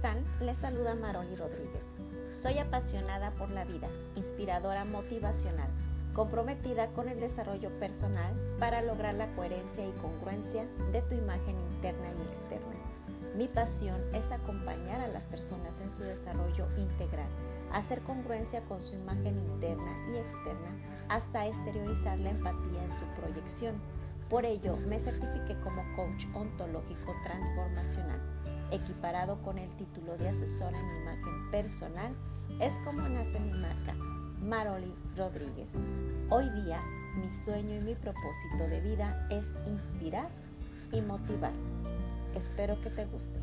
[0.00, 0.22] tal?
[0.40, 1.98] Les saluda Maroli Rodríguez.
[2.30, 5.68] Soy apasionada por la vida, inspiradora motivacional,
[6.14, 12.08] comprometida con el desarrollo personal para lograr la coherencia y congruencia de tu imagen interna
[12.18, 12.76] y externa.
[13.36, 17.28] Mi pasión es acompañar a las personas en su desarrollo integral,
[17.72, 20.70] hacer congruencia con su imagen interna y externa
[21.08, 23.74] hasta exteriorizar la empatía en su proyección.
[24.28, 28.20] Por ello, me certifiqué como coach ontológico transformacional
[28.70, 32.14] equiparado con el título de asesora en imagen personal,
[32.60, 33.94] es como nace mi marca,
[34.42, 35.74] Maroli Rodríguez.
[36.30, 36.80] Hoy día,
[37.16, 40.28] mi sueño y mi propósito de vida es inspirar
[40.92, 41.52] y motivar.
[42.34, 43.38] Espero que te guste.